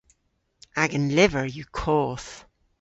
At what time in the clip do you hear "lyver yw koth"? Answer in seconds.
1.15-2.29